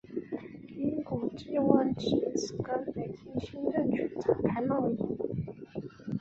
[0.79, 4.97] 英国冀望藉此跟北京新政权展开贸易。